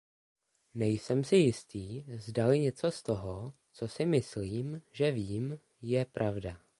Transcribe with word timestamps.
Nejsem 0.73 1.23
si 1.23 1.35
jistý, 1.35 2.05
zdali 2.17 2.59
něco 2.59 2.91
z 2.91 3.03
toho, 3.03 3.53
co 3.73 3.87
si 3.87 4.05
myslím, 4.05 4.81
že 4.91 5.11
vím, 5.11 5.59
je 5.81 6.05
pravda. 6.05 6.61